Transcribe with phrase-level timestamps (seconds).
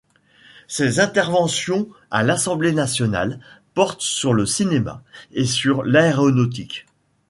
[0.67, 3.39] Ses interventions à l'Assemblée nationale
[3.75, 6.87] portent sur le cinéma et sur l'aéronautique.